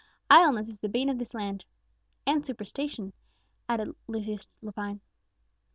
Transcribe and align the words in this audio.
Idleness 0.31 0.67
is 0.67 0.79
the 0.79 0.89
bane 0.89 1.09
of 1.09 1.19
this 1.19 1.35
land." 1.35 1.63
"And 2.25 2.43
superstition," 2.43 3.13
added 3.69 3.95
Lucius 4.07 4.47
Lepine. 4.63 4.99